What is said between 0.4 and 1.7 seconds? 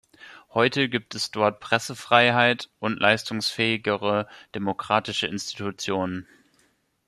Heute gibt es dort